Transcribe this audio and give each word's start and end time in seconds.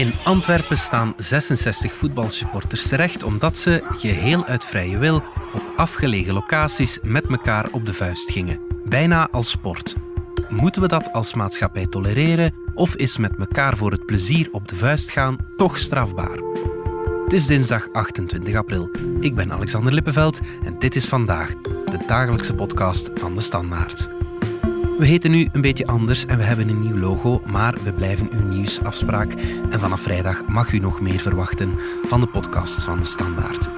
In 0.00 0.12
Antwerpen 0.24 0.76
staan 0.76 1.14
66 1.16 1.94
voetbalsupporters 1.94 2.88
terecht 2.88 3.22
omdat 3.22 3.58
ze, 3.58 3.82
geheel 3.90 4.44
uit 4.44 4.64
vrije 4.64 4.98
wil, 4.98 5.16
op 5.52 5.72
afgelegen 5.76 6.34
locaties 6.34 6.98
met 7.02 7.24
elkaar 7.24 7.68
op 7.70 7.86
de 7.86 7.92
vuist 7.92 8.30
gingen. 8.30 8.60
Bijna 8.84 9.28
als 9.30 9.50
sport. 9.50 9.96
Moeten 10.48 10.82
we 10.82 10.88
dat 10.88 11.12
als 11.12 11.34
maatschappij 11.34 11.86
tolereren 11.86 12.54
of 12.74 12.94
is 12.94 13.16
met 13.16 13.36
elkaar 13.38 13.76
voor 13.76 13.90
het 13.90 14.06
plezier 14.06 14.48
op 14.52 14.68
de 14.68 14.76
vuist 14.76 15.10
gaan 15.10 15.36
toch 15.56 15.78
strafbaar? 15.78 16.38
Het 17.24 17.32
is 17.32 17.46
dinsdag 17.46 17.92
28 17.92 18.54
april. 18.54 18.90
Ik 19.20 19.34
ben 19.34 19.52
Alexander 19.52 19.92
Lippenveld 19.92 20.40
en 20.64 20.78
dit 20.78 20.96
is 20.96 21.06
vandaag 21.06 21.54
de 21.62 21.98
dagelijkse 22.06 22.54
podcast 22.54 23.10
van 23.14 23.34
de 23.34 23.40
Standaard. 23.40 24.19
We 25.00 25.06
heten 25.06 25.30
nu 25.30 25.48
een 25.52 25.60
beetje 25.60 25.86
anders 25.86 26.26
en 26.26 26.36
we 26.36 26.42
hebben 26.42 26.68
een 26.68 26.80
nieuw 26.80 26.98
logo, 26.98 27.42
maar 27.50 27.74
we 27.84 27.92
blijven 27.92 28.28
uw 28.32 28.48
nieuwsafspraak. 28.48 29.32
En 29.70 29.80
vanaf 29.80 30.00
vrijdag 30.00 30.46
mag 30.46 30.72
u 30.72 30.78
nog 30.78 31.00
meer 31.00 31.20
verwachten 31.20 31.74
van 32.04 32.20
de 32.20 32.26
podcasts 32.26 32.84
van 32.84 32.98
de 32.98 33.04
Standaard. 33.04 33.68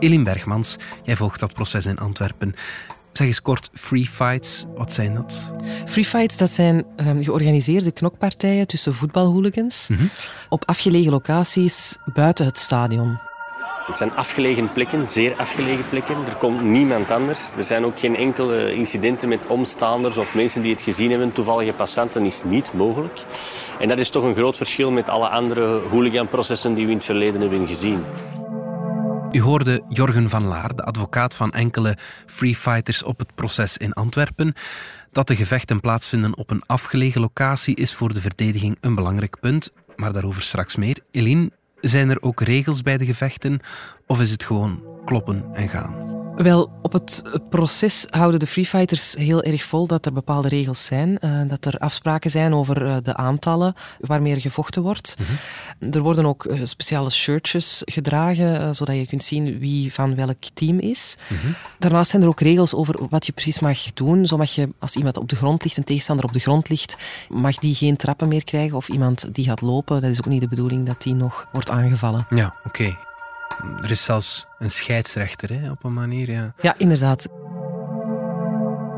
Elin 0.00 0.24
Bergmans, 0.24 0.76
jij 1.02 1.16
volgt 1.16 1.40
dat 1.40 1.52
proces 1.52 1.86
in 1.86 1.98
Antwerpen. 1.98 2.54
Zeg 3.12 3.26
eens 3.26 3.42
kort, 3.42 3.70
free 3.72 4.06
fights, 4.06 4.64
wat 4.74 4.92
zijn 4.92 5.14
dat? 5.14 5.52
Free 5.86 6.04
fights, 6.04 6.36
dat 6.36 6.50
zijn 6.50 6.84
um, 7.06 7.22
georganiseerde 7.22 7.90
knokpartijen 7.90 8.66
tussen 8.66 8.94
voetbalhooligans 8.94 9.88
mm 9.88 9.96
-hmm. 9.96 10.10
op 10.48 10.68
afgelegen 10.68 11.10
locaties 11.10 11.98
buiten 12.14 12.46
het 12.46 12.58
stadion. 12.58 13.18
Het 13.86 13.98
zijn 13.98 14.12
afgelegen 14.12 14.72
plekken, 14.72 15.08
zeer 15.08 15.34
afgelegen 15.36 15.88
plekken. 15.88 16.16
Er 16.26 16.36
komt 16.36 16.62
niemand 16.62 17.10
anders. 17.10 17.52
Er 17.56 17.64
zijn 17.64 17.84
ook 17.84 18.00
geen 18.00 18.16
enkele 18.16 18.74
incidenten 18.74 19.28
met 19.28 19.46
omstaanders 19.46 20.16
of 20.16 20.34
mensen 20.34 20.62
die 20.62 20.72
het 20.72 20.82
gezien 20.82 21.10
hebben. 21.10 21.32
Toevallige 21.32 21.72
passanten 21.72 22.24
is 22.24 22.40
niet 22.44 22.72
mogelijk. 22.72 23.24
En 23.78 23.88
dat 23.88 23.98
is 23.98 24.10
toch 24.10 24.22
een 24.22 24.34
groot 24.34 24.56
verschil 24.56 24.90
met 24.90 25.08
alle 25.08 25.28
andere 25.28 25.80
hooliganprocessen 25.90 26.74
die 26.74 26.84
we 26.84 26.90
in 26.90 26.96
het 26.96 27.06
verleden 27.06 27.40
hebben 27.40 27.66
gezien. 27.66 28.04
U 29.32 29.40
hoorde 29.40 29.82
Jorgen 29.88 30.28
van 30.28 30.44
Laar, 30.44 30.76
de 30.76 30.82
advocaat 30.82 31.34
van 31.34 31.52
enkele 31.52 31.96
freefighters 32.26 33.02
op 33.02 33.18
het 33.18 33.34
proces 33.34 33.76
in 33.76 33.92
Antwerpen. 33.92 34.54
Dat 35.12 35.26
de 35.26 35.36
gevechten 35.36 35.80
plaatsvinden 35.80 36.36
op 36.36 36.50
een 36.50 36.62
afgelegen 36.66 37.20
locatie 37.20 37.74
is 37.74 37.94
voor 37.94 38.14
de 38.14 38.20
verdediging 38.20 38.76
een 38.80 38.94
belangrijk 38.94 39.40
punt, 39.40 39.72
maar 39.96 40.12
daarover 40.12 40.42
straks 40.42 40.76
meer. 40.76 40.98
Eline, 41.10 41.50
zijn 41.80 42.10
er 42.10 42.22
ook 42.22 42.40
regels 42.40 42.82
bij 42.82 42.96
de 42.96 43.04
gevechten 43.04 43.60
of 44.06 44.20
is 44.20 44.30
het 44.30 44.44
gewoon 44.44 44.82
kloppen 45.04 45.44
en 45.52 45.68
gaan? 45.68 46.19
Wel, 46.42 46.70
op 46.82 46.92
het 46.92 47.22
proces 47.50 48.06
houden 48.10 48.40
de 48.40 48.46
freefighters 48.46 49.14
heel 49.14 49.42
erg 49.42 49.62
vol 49.62 49.86
dat 49.86 50.06
er 50.06 50.12
bepaalde 50.12 50.48
regels 50.48 50.84
zijn. 50.84 51.18
Uh, 51.20 51.40
dat 51.48 51.64
er 51.64 51.78
afspraken 51.78 52.30
zijn 52.30 52.54
over 52.54 52.86
uh, 52.86 52.96
de 53.02 53.16
aantallen 53.16 53.74
waarmee 54.00 54.34
er 54.34 54.40
gevochten 54.40 54.82
wordt. 54.82 55.16
Mm 55.18 55.26
-hmm. 55.26 55.92
Er 55.92 56.00
worden 56.00 56.26
ook 56.26 56.44
uh, 56.44 56.60
speciale 56.64 57.10
shirtjes 57.10 57.82
gedragen, 57.84 58.74
zodat 58.74 58.96
je 58.96 59.06
kunt 59.06 59.24
zien 59.24 59.58
wie 59.58 59.92
van 59.92 60.14
welk 60.14 60.42
team 60.54 60.78
is. 60.78 61.16
Mm 61.28 61.36
-hmm. 61.42 61.54
Daarnaast 61.78 62.10
zijn 62.10 62.22
er 62.22 62.28
ook 62.28 62.40
regels 62.40 62.74
over 62.74 63.08
wat 63.10 63.26
je 63.26 63.32
precies 63.32 63.58
mag 63.58 63.92
doen. 63.92 64.26
Zo 64.26 64.36
mag 64.36 64.50
je, 64.50 64.68
als 64.78 64.96
iemand 64.96 65.16
op 65.16 65.28
de 65.28 65.36
grond 65.36 65.64
ligt, 65.64 65.76
een 65.76 65.84
tegenstander 65.84 66.24
op 66.24 66.32
de 66.32 66.40
grond 66.40 66.68
ligt, 66.68 66.96
mag 67.28 67.56
die 67.56 67.74
geen 67.74 67.96
trappen 67.96 68.28
meer 68.28 68.44
krijgen. 68.44 68.76
Of 68.76 68.88
iemand 68.88 69.34
die 69.34 69.44
gaat 69.44 69.60
lopen, 69.60 70.00
dat 70.00 70.10
is 70.10 70.18
ook 70.18 70.26
niet 70.26 70.40
de 70.40 70.48
bedoeling 70.48 70.86
dat 70.86 71.02
die 71.02 71.14
nog 71.14 71.48
wordt 71.52 71.70
aangevallen. 71.70 72.26
Ja, 72.30 72.54
oké. 72.64 72.68
Okay. 72.68 72.96
Er 73.82 73.90
is 73.90 74.02
zelfs 74.02 74.46
een 74.58 74.70
scheidsrechter, 74.70 75.60
hè, 75.60 75.70
op 75.70 75.84
een 75.84 75.92
manier. 75.92 76.30
Ja. 76.30 76.54
ja, 76.60 76.74
inderdaad. 76.78 77.28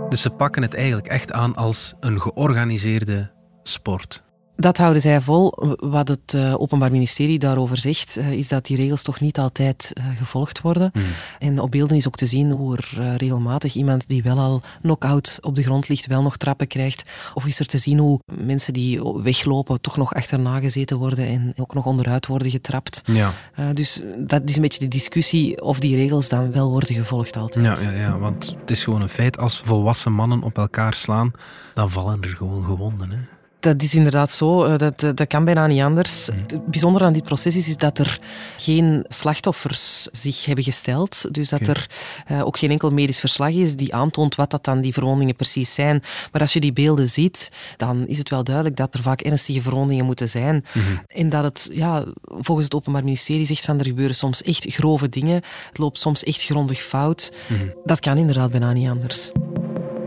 Dus 0.09 0.23
ze 0.23 0.31
pakken 0.31 0.63
het 0.63 0.75
eigenlijk 0.75 1.07
echt 1.07 1.33
aan 1.33 1.55
als 1.55 1.95
een 2.01 2.21
georganiseerde 2.21 3.31
sport. 3.63 4.23
Dat 4.63 4.79
houden 4.79 5.03
zij 5.03 5.21
vol. 5.21 5.53
Wat 5.79 6.09
het 6.09 6.33
uh, 6.35 6.61
Openbaar 6.61 6.91
Ministerie 6.91 7.39
daarover 7.39 7.79
zegt, 7.79 8.19
uh, 8.19 8.33
is 8.33 8.49
dat 8.49 8.67
die 8.67 8.77
regels 8.77 9.03
toch 9.03 9.21
niet 9.21 9.39
altijd 9.39 9.93
uh, 9.99 10.05
gevolgd 10.19 10.61
worden. 10.61 10.91
Mm. 10.95 11.03
En 11.39 11.59
op 11.59 11.71
beelden 11.71 11.97
is 11.97 12.07
ook 12.07 12.17
te 12.17 12.27
zien 12.27 12.51
hoe 12.51 12.77
er 12.77 13.17
regelmatig 13.17 13.75
iemand 13.75 14.09
die 14.09 14.23
wel 14.23 14.39
al 14.39 14.63
knock-out 14.83 15.39
op 15.41 15.55
de 15.55 15.63
grond 15.63 15.89
ligt, 15.89 16.07
wel 16.07 16.23
nog 16.23 16.37
trappen 16.37 16.67
krijgt. 16.67 17.05
Of 17.35 17.47
is 17.47 17.59
er 17.59 17.67
te 17.67 17.79
zien 17.79 17.99
hoe 17.99 18.21
mensen 18.41 18.73
die 18.73 19.03
weglopen 19.03 19.81
toch 19.81 19.97
nog 19.97 20.15
achterna 20.15 20.61
gezeten 20.61 20.99
worden 20.99 21.27
en 21.27 21.53
ook 21.57 21.75
nog 21.75 21.87
onderuit 21.87 22.27
worden 22.27 22.51
getrapt. 22.51 23.03
Ja. 23.05 23.33
dus 23.73 24.01
dat 24.19 24.43
is 24.45 24.57
een 24.57 24.63
beetje 24.63 24.79
de 24.79 24.89
discussie 24.89 25.63
of 25.63 25.81
die 25.81 25.97
regels 25.97 26.29
dan 26.29 26.53
wel 26.53 26.71
worden 26.71 26.95
gevolgd 26.95 27.37
altijd. 27.37 27.79
Ja, 27.79 27.91
ja, 27.91 27.99
ja, 27.99 28.19
want 28.19 28.57
het 28.61 28.71
is 28.71 28.85
gewoon 28.85 29.03
een 29.03 29.09
feit, 29.09 29.39
als 29.39 29.59
volwassen 29.59 30.13
mannen 30.13 30.43
op 30.43 30.59
elkaar 30.59 30.95
slaan, 30.95 31.33
dan 31.75 31.91
vallen 31.91 32.23
er 32.23 32.29
gewoon 32.29 32.65
gewonden. 32.65 33.11
Hè? 33.11 33.19
Dat 33.63 33.83
is 33.83 33.95
inderdaad 33.95 34.31
zo. 34.31 34.77
Dat, 34.77 35.01
dat 35.01 35.27
kan 35.27 35.45
bijna 35.45 35.67
niet 35.67 35.81
anders. 35.81 36.31
Mm. 36.31 36.39
Het 36.47 36.67
bijzondere 36.67 37.05
aan 37.05 37.13
dit 37.13 37.25
proces 37.25 37.57
is, 37.57 37.69
is 37.69 37.77
dat 37.77 37.99
er 37.99 38.21
geen 38.57 39.05
slachtoffers 39.09 40.09
zich 40.13 40.45
hebben 40.45 40.65
gesteld. 40.65 41.35
Dus 41.35 41.49
dat 41.49 41.61
okay. 41.61 41.75
er 41.75 41.91
uh, 42.31 42.47
ook 42.47 42.59
geen 42.59 42.71
enkel 42.71 42.91
medisch 42.91 43.21
verslag 43.21 43.51
is 43.51 43.77
die 43.77 43.95
aantoont 43.95 44.35
wat 44.35 44.51
dat 44.51 44.65
dan 44.65 44.81
die 44.81 44.93
verwondingen 44.93 45.37
precies 45.37 45.75
zijn. 45.75 46.03
Maar 46.33 46.41
als 46.41 46.53
je 46.53 46.61
die 46.61 46.73
beelden 46.73 47.09
ziet, 47.09 47.53
dan 47.77 48.07
is 48.07 48.19
het 48.19 48.31
wel 48.31 48.45
duidelijk 48.45 48.77
dat 48.77 48.95
er 48.95 49.03
vaak 49.03 49.21
ernstige 49.21 49.63
verwondingen 49.63 50.05
moeten 50.05 50.29
zijn. 50.29 50.55
Mm 50.55 50.83
-hmm. 50.83 51.03
En 51.07 51.29
dat 51.29 51.45
het, 51.45 51.71
ja, 51.73 52.05
volgens 52.23 52.67
het 52.67 52.75
Openbaar 52.75 53.05
Ministerie 53.05 53.47
zegt 53.47 53.65
van 53.65 53.79
er 53.79 53.87
gebeuren 53.87 54.17
soms 54.17 54.43
echt 54.43 54.65
grove 54.69 55.09
dingen. 55.09 55.43
Het 55.69 55.79
loopt 55.79 55.99
soms 55.99 56.25
echt 56.25 56.43
grondig 56.43 56.83
fout. 56.83 57.35
Mm 57.49 57.57
-hmm. 57.57 57.73
Dat 57.85 58.01
kan 58.01 58.17
inderdaad 58.19 58.51
bijna 58.51 58.73
niet 58.73 58.89
anders. 58.89 59.33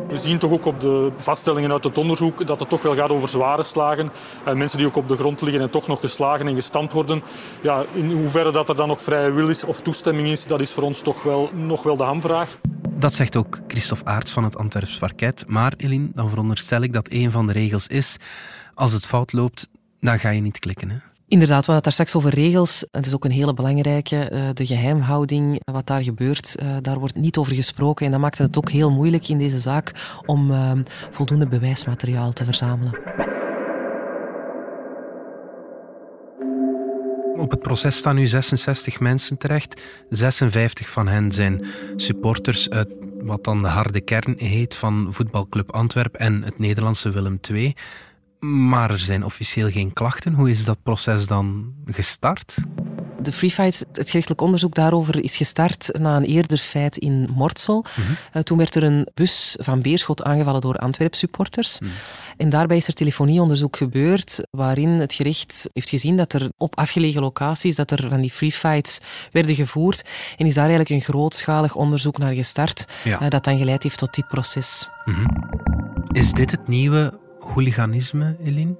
We 0.08 0.18
zien 0.18 0.38
toch 0.38 0.52
ook 0.52 0.66
op 0.66 0.80
de 0.80 1.12
vaststellingen 1.18 1.72
uit 1.72 1.84
het 1.84 1.98
onderzoek 1.98 2.48
dat 2.48 2.60
het 2.60 2.70
toch 2.70 2.82
wel 2.82 2.96
gaat 2.96 3.10
over 3.10 3.30
zware 3.30 3.64
slagen. 3.64 4.12
En 4.44 4.58
mensen 4.58 4.78
die 4.78 4.88
ook 4.88 4.96
op 4.96 5.08
de 5.08 5.16
grond 5.16 5.42
liggen 5.42 5.62
en 5.62 5.70
toch 5.70 5.88
nog 5.88 6.00
geslagen 6.00 6.48
en 6.48 6.56
gestampt 6.56 6.94
worden. 6.94 7.24
Ja, 7.62 7.86
in 7.94 8.12
hoeverre 8.12 8.52
dat 8.52 8.70
er 8.70 8.76
dan 8.76 8.88
nog 8.88 9.02
vrije 9.02 9.32
wil 9.32 9.50
is 9.50 9.64
of 9.64 9.82
toestemming 9.82 10.28
is, 10.28 10.48
dat 10.48 10.62
is 10.62 10.72
voor 10.72 10.84
ons 10.84 11.02
toch 11.02 11.24
wel 11.24 11.50
nog 11.54 11.84
wel 11.84 11.98
de 11.98 12.04
hamvraag. 12.04 12.58
Dat 12.90 13.14
zegt 13.14 13.36
ook 13.36 13.60
Christophe 13.68 14.06
Aarts 14.06 14.32
van 14.32 14.44
het 14.44 14.58
Antwerps 14.58 14.98
Parket. 14.98 15.44
Maar 15.48 15.74
Eline, 15.78 16.10
dan 16.14 16.30
veronderstel 16.30 16.82
ik 16.82 16.94
dat 16.94 17.08
een 17.10 17.32
van 17.32 17.48
de 17.48 17.54
regels 17.54 17.88
is, 17.88 18.18
als 18.74 18.92
het 18.92 19.06
fout 19.06 19.34
loopt, 19.34 19.70
dan 20.00 20.20
ga 20.20 20.30
je 20.30 20.42
niet 20.42 20.60
klikken. 20.60 20.90
Hè? 20.90 20.98
Inderdaad, 21.28 21.66
we 21.66 21.72
hadden 21.72 21.76
het 21.76 21.84
daar 21.84 22.08
straks 22.08 22.16
over 22.16 22.40
regels. 22.40 22.88
Het 22.92 23.06
is 23.06 23.14
ook 23.14 23.26
een 23.26 23.32
hele 23.32 23.54
belangrijke. 23.54 24.52
De 24.54 24.66
geheimhouding, 24.66 25.62
wat 25.72 25.88
daar 25.88 26.04
gebeurt, 26.04 26.56
daar 26.82 27.00
wordt 27.00 27.16
niet 27.16 27.38
over 27.38 27.56
gesproken. 27.56 28.06
En 28.06 28.12
dat 28.12 28.22
maakt 28.22 28.38
het 28.38 28.58
ook 28.58 28.70
heel 28.70 28.92
moeilijk 28.92 29.28
in 29.28 29.38
deze 29.38 29.60
zaak 29.60 29.92
om 30.26 30.54
voldoende 31.12 31.48
bewijsmateriaal 31.48 32.34
te 32.34 32.44
verzamelen. 32.44 32.94
Op 37.38 37.52
het 37.52 37.62
proces 37.62 37.96
staan 37.96 38.16
nu 38.16 38.28
66 38.28 39.00
mensen 39.00 39.38
terecht. 39.38 39.82
56 40.10 40.90
van 40.90 41.08
hen 41.08 41.32
zijn 41.32 41.66
supporters 41.96 42.70
uit 42.70 42.94
wat 43.22 43.44
dan 43.44 43.62
de 43.62 43.68
harde 43.68 44.02
kern 44.02 44.36
heet 44.38 44.76
van 44.76 45.08
voetbalclub 45.10 45.72
Antwerp 45.72 46.16
en 46.16 46.44
het 46.44 46.60
Nederlandse 46.60 47.10
Willem 47.10 47.40
II. 47.52 47.76
Maar 48.54 48.92
er 48.92 49.00
zijn 49.00 49.24
officieel 49.24 49.72
geen 49.72 49.94
klachten. 49.94 50.34
Hoe 50.34 50.50
is 50.50 50.66
dat 50.66 50.84
proces 50.84 51.28
dan 51.28 51.74
gestart? 51.86 52.58
De 53.22 53.32
Free 53.32 53.52
Fights, 53.52 53.84
het 53.94 54.10
gerechtelijk 54.10 54.42
onderzoek 54.42 54.76
daarover, 54.76 55.24
is 55.24 55.36
gestart 55.36 55.90
na 56.00 56.16
een 56.16 56.24
eerder 56.24 56.58
feit 56.58 56.98
in 56.98 57.30
Mortsel. 57.34 57.76
Mm 57.76 58.04
-hmm. 58.06 58.16
uh, 58.34 58.42
toen 58.42 58.58
werd 58.58 58.76
er 58.76 58.84
een 58.84 59.08
bus 59.14 59.58
van 59.60 59.82
Beerschot 59.82 60.24
aangevallen 60.24 60.62
door 60.62 60.78
Antwerp-supporters. 60.78 61.80
Mm. 61.80 61.90
En 62.38 62.50
daarbij 62.50 62.78
is 62.78 62.88
er 62.88 62.94
telefonieonderzoek 62.94 63.78
gebeurd, 63.78 64.48
waarin 64.50 64.90
het 64.90 65.14
gerecht 65.14 65.70
heeft 65.74 65.90
gezien 65.90 66.18
dat 66.18 66.34
er 66.34 66.50
op 66.58 66.78
afgelegen 66.78 67.22
locaties 67.22 67.76
dat 67.76 67.92
er 67.92 68.10
van 68.10 68.22
die 68.22 68.32
free 68.32 68.52
fights 68.52 69.00
werden 69.32 69.56
gevoerd. 69.56 70.06
En 70.38 70.46
is 70.46 70.54
daar 70.54 70.68
eigenlijk 70.70 70.90
een 70.90 71.14
grootschalig 71.14 71.76
onderzoek 71.76 72.18
naar 72.18 72.34
gestart, 72.34 72.86
ja. 73.04 73.22
uh, 73.22 73.30
dat 73.30 73.44
dan 73.44 73.58
geleid 73.58 73.84
heeft 73.84 73.98
tot 73.98 74.16
dit 74.16 74.28
proces. 74.28 74.90
Mm 75.06 75.14
-hmm. 75.14 75.50
Is 76.12 76.32
dit 76.32 76.52
het 76.52 76.68
nieuwe 76.68 77.24
hooliganisme, 77.54 78.36
Eline? 78.46 78.76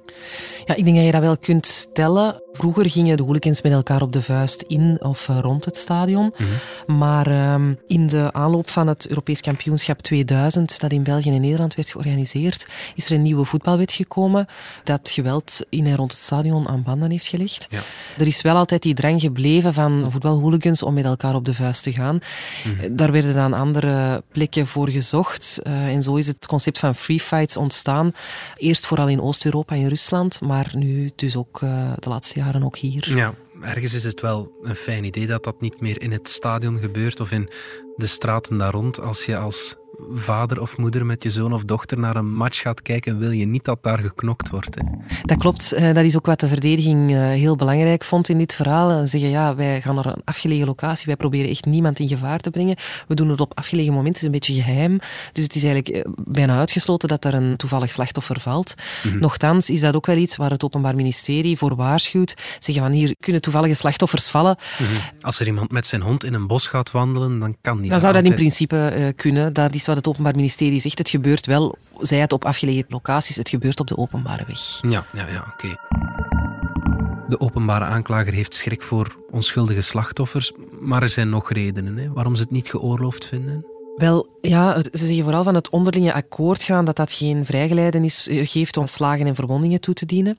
Ja, 0.64 0.74
ik 0.74 0.84
denk 0.84 0.96
dat 0.96 1.04
je 1.04 1.10
dat 1.10 1.20
wel 1.20 1.38
kunt 1.38 1.66
stellen. 1.66 2.42
Vroeger 2.52 2.90
gingen 2.90 3.16
de 3.16 3.22
hooligans 3.22 3.62
met 3.62 3.72
elkaar 3.72 4.02
op 4.02 4.12
de 4.12 4.22
vuist 4.22 4.62
in 4.62 4.96
of 5.00 5.28
eh, 5.28 5.38
rond 5.40 5.64
het 5.64 5.76
stadion. 5.76 6.34
Mhm. 6.36 6.98
Maar 6.98 7.26
ehm, 7.26 7.74
in 7.86 8.06
de 8.06 8.32
aanloop 8.32 8.70
van 8.70 8.86
het 8.86 9.08
Europees 9.08 9.40
kampioenschap 9.40 10.02
2000, 10.02 10.80
dat 10.80 10.92
in 10.92 11.02
België 11.02 11.30
en 11.30 11.40
Nederland 11.40 11.74
werd 11.74 11.90
georganiseerd, 11.90 12.66
is 12.94 13.06
er 13.06 13.12
een 13.12 13.22
nieuwe 13.22 13.44
voetbalwet 13.44 13.92
gekomen 13.92 14.46
dat 14.84 15.10
geweld 15.10 15.66
in 15.68 15.86
en 15.86 15.96
rond 15.96 16.12
het 16.12 16.20
stadion 16.20 16.68
aan 16.68 16.82
banden 16.82 17.10
heeft 17.10 17.26
gelegd. 17.26 17.66
Ja. 17.70 17.80
Er 18.18 18.26
is 18.26 18.42
wel 18.42 18.56
altijd 18.56 18.82
die 18.82 18.94
drang 18.94 19.20
gebleven 19.20 19.74
van 19.74 20.06
voetbalhooligans 20.10 20.82
om 20.82 20.94
met 20.94 21.04
elkaar 21.04 21.34
op 21.34 21.44
de 21.44 21.54
vuist 21.54 21.82
te 21.82 21.92
gaan. 21.92 22.18
Mhm. 22.64 22.96
Daar 22.96 23.12
werden 23.12 23.34
dan 23.34 23.52
andere 23.52 24.22
plekken 24.32 24.66
voor 24.66 24.88
gezocht. 24.88 25.60
Eh, 25.62 25.86
en 25.86 26.02
zo 26.02 26.14
is 26.14 26.26
het 26.26 26.46
concept 26.46 26.78
van 26.78 26.94
free 26.94 27.20
fights 27.20 27.56
ontstaan. 27.56 28.12
Eerst 28.56 28.86
vooral 28.86 29.08
in 29.08 29.20
Oost-Europa 29.20 29.74
en 29.74 29.88
Rusland, 29.88 30.40
maar 30.40 30.70
nu 30.74 31.10
dus 31.16 31.36
ook 31.36 31.62
eh, 31.62 31.92
de 31.98 32.08
laatste 32.08 32.38
jaren 32.38 32.62
ook 32.62 32.76
hier. 32.76 33.16
Ja, 33.16 33.34
ergens 33.62 33.94
is 33.94 34.04
het 34.04 34.20
wel 34.20 34.52
een 34.62 34.74
fijn 34.74 35.04
idee 35.04 35.26
dat 35.26 35.44
dat 35.44 35.60
niet 35.60 35.80
meer 35.80 36.02
in 36.02 36.12
het 36.12 36.28
stadion 36.28 36.78
gebeurt 36.78 37.20
of 37.20 37.30
in 37.30 37.50
de 37.96 38.06
straten 38.06 38.58
daar 38.58 38.72
rond. 38.72 39.00
Als 39.00 39.24
je 39.24 39.36
als 39.36 39.76
vader 40.14 40.60
of 40.60 40.76
moeder 40.76 41.06
met 41.06 41.22
je 41.22 41.30
zoon 41.30 41.52
of 41.52 41.64
dochter 41.64 41.98
naar 41.98 42.16
een 42.16 42.32
match 42.34 42.60
gaat 42.60 42.82
kijken, 42.82 43.18
wil 43.18 43.30
je 43.30 43.46
niet 43.46 43.64
dat 43.64 43.78
daar 43.82 43.98
geknokt 43.98 44.50
wordt. 44.50 44.74
Hè? 44.74 44.80
Dat 45.22 45.38
klopt. 45.38 45.72
Eh, 45.72 45.94
Dat 45.94 46.04
is 46.04 46.16
ook 46.16 46.26
wat 46.26 46.40
de 46.40 46.48
verdediging 46.48 47.10
eh, 47.10 47.18
heel 47.18 47.56
belangrijk 47.56 48.04
vond 48.04 48.28
in 48.28 48.38
dit 48.38 48.54
verhaal. 48.54 48.90
En 48.90 49.08
zeggen, 49.08 49.30
ja, 49.30 49.54
wij 49.54 49.80
gaan 49.82 49.94
naar 49.94 50.06
een 50.06 50.22
afgelegen 50.24 50.66
locatie. 50.66 51.06
Wij 51.06 51.16
proberen 51.16 51.50
echt 51.50 51.64
niemand 51.64 51.98
in 51.98 52.08
gevaar 52.08 52.38
te 52.38 52.50
brengen. 52.50 52.76
We 53.08 53.14
doen 53.14 53.28
het 53.28 53.40
op 53.40 53.52
afgelegen 53.54 53.92
momenten. 53.92 54.26
Het 54.26 54.34
is 54.34 54.48
een 54.48 54.54
beetje 54.54 54.72
geheim. 54.72 54.98
Dus 55.32 55.44
het 55.44 55.54
is 55.54 55.64
eigenlijk 55.64 55.96
eh, 55.96 56.12
bijna 56.24 56.58
uitgesloten 56.58 57.08
dat 57.08 57.24
er 57.24 57.34
een 57.34 57.56
toevallig 57.56 57.90
slachtoffer 57.90 58.40
valt. 58.40 58.74
Nochtans 59.20 59.70
is 59.70 59.80
dat 59.80 59.96
ook 59.96 60.06
wel 60.06 60.16
iets 60.16 60.36
waar 60.36 60.50
het 60.50 60.64
Openbaar 60.64 60.94
Ministerie 60.94 61.56
voor 61.56 61.76
waarschuwt. 61.76 62.34
Zeggen 62.58 62.84
van, 62.84 62.92
hier 62.92 63.14
kunnen 63.20 63.42
toevallige 63.42 63.74
slachtoffers 63.74 64.28
vallen. 64.28 64.56
Als 65.20 65.40
er 65.40 65.46
iemand 65.46 65.70
met 65.70 65.86
zijn 65.86 66.02
hond 66.02 66.24
in 66.24 66.34
een 66.34 66.46
bos 66.46 66.66
gaat 66.66 66.90
wandelen, 66.90 67.38
dan 67.38 67.56
kan 67.60 67.80
die 67.80 67.90
Dan 67.90 68.00
zou 68.00 68.12
dat 68.12 68.24
in 68.24 68.34
principe 68.34 69.12
kunnen. 69.16 69.52
Dat 69.52 69.74
is 69.74 69.85
wat 69.86 69.96
het 69.96 70.06
Openbaar 70.06 70.36
Ministerie 70.36 70.80
zegt. 70.80 70.98
Het 70.98 71.08
gebeurt 71.08 71.46
wel, 71.46 71.78
zij 72.00 72.18
het 72.18 72.32
op 72.32 72.44
afgelegen 72.44 72.84
locaties, 72.88 73.36
het 73.36 73.48
gebeurt 73.48 73.80
op 73.80 73.86
de 73.86 73.96
openbare 73.96 74.44
weg. 74.46 74.80
Ja, 74.90 75.06
ja, 75.12 75.26
ja, 75.28 75.44
oké. 75.52 75.76
De 77.28 77.40
openbare 77.40 77.84
aanklager 77.84 78.32
heeft 78.32 78.54
schrik 78.54 78.82
voor 78.82 79.16
onschuldige 79.30 79.80
slachtoffers, 79.80 80.52
maar 80.80 81.02
er 81.02 81.08
zijn 81.08 81.28
nog 81.28 81.52
redenen 81.52 81.96
hè, 81.96 82.12
waarom 82.12 82.36
ze 82.36 82.42
het 82.42 82.50
niet 82.50 82.70
geoorloofd 82.70 83.26
vinden. 83.26 83.66
Wel, 83.96 84.38
ja, 84.40 84.82
ze 84.82 85.06
zeggen 85.06 85.22
vooral 85.22 85.44
van 85.44 85.54
het 85.54 85.70
onderlinge 85.70 86.12
akkoord 86.12 86.62
gaan 86.62 86.84
dat 86.84 86.96
dat 86.96 87.12
geen 87.12 87.46
vrijgeleiding 87.46 88.12
geeft 88.28 88.76
om 88.76 88.86
slagen 88.86 89.26
en 89.26 89.34
verwondingen 89.34 89.80
toe 89.80 89.94
te 89.94 90.06
dienen. 90.06 90.38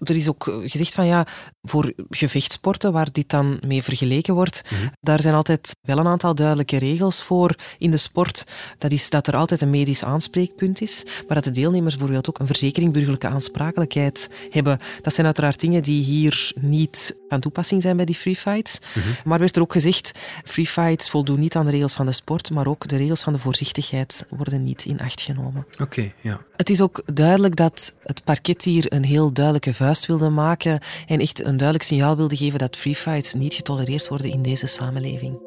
Er 0.00 0.16
is 0.16 0.28
ook 0.28 0.48
eh, 0.48 0.54
gezegd 0.70 0.94
van 0.94 1.06
ja, 1.06 1.26
voor 1.68 1.92
gevechtsporten 2.10 2.92
waar 2.92 3.12
dit 3.12 3.28
dan 3.28 3.58
mee 3.66 3.82
vergeleken 3.82 4.34
wordt, 4.34 4.64
daar 5.00 5.20
zijn 5.20 5.34
altijd 5.34 5.76
wel 5.82 5.98
een 5.98 6.06
aantal 6.06 6.34
duidelijke 6.34 6.78
regels 6.78 7.22
voor 7.22 7.54
in 7.78 7.90
de 7.90 7.96
sport. 7.96 8.46
Dat 8.78 8.90
is 8.92 9.10
dat 9.10 9.26
er 9.26 9.36
altijd 9.36 9.60
een 9.60 9.70
medisch 9.70 10.04
aanspreekpunt 10.04 10.80
is, 10.80 11.04
maar 11.26 11.34
dat 11.34 11.44
de 11.44 11.50
deelnemers 11.50 11.94
bijvoorbeeld 11.94 12.28
ook 12.28 12.38
een 12.38 12.46
verzekering 12.46 12.92
burgerlijke 12.92 13.28
aansprakelijkheid 13.28 14.30
hebben. 14.50 14.78
Dat 15.02 15.14
zijn 15.14 15.26
uiteraard 15.26 15.60
dingen 15.60 15.82
die 15.82 16.02
hier 16.04 16.52
niet 16.60 17.18
van 17.28 17.40
toepassing 17.40 17.82
zijn 17.82 17.96
bij 17.96 18.04
die 18.04 18.14
free 18.14 18.36
fights. 18.36 18.80
Maar 19.24 19.38
werd 19.38 19.56
er 19.56 19.62
ook 19.62 19.72
gezegd, 19.72 20.12
free 20.44 20.66
fights 20.66 21.10
voldoen 21.10 21.40
niet 21.40 21.56
aan 21.56 21.64
de 21.64 21.70
regels 21.70 21.94
van 21.94 22.06
de 22.06 22.12
sport, 22.12 22.50
maar 22.50 22.66
ook 22.66 22.88
de 22.88 22.96
regels 22.96 23.22
van 23.22 23.32
de 23.32 23.38
voorzichtigheid 23.38 24.26
worden 24.28 24.64
niet 24.64 24.84
in 24.84 25.00
acht 25.00 25.20
genomen. 25.20 25.66
Oké, 25.78 26.12
ja. 26.20 26.40
Het 26.56 26.70
is 26.70 26.80
ook 26.80 27.02
duidelijk 27.14 27.56
dat 27.56 27.96
het 28.02 28.24
parket 28.24 28.64
hier 28.64 28.92
een 28.92 29.04
heel 29.04 29.32
duidelijke 29.32 29.74
vuist 29.74 30.06
wilde 30.06 30.28
maken 30.28 30.80
en 31.06 31.20
echt 31.20 31.44
een 31.44 31.55
duidelijk 31.56 31.88
signaal 31.88 32.16
wilde 32.16 32.36
geven 32.36 32.58
dat 32.58 32.76
free 32.76 32.94
fights 32.94 33.34
niet 33.34 33.54
getolereerd 33.54 34.08
worden 34.08 34.30
in 34.30 34.42
deze 34.42 34.66
samenleving. 34.66 35.38